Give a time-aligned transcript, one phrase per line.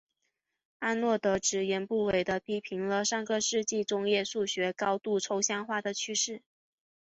[0.79, 6.41] 阿诺德直言不讳地批评了上个世纪中叶数学高度抽象化的趋势。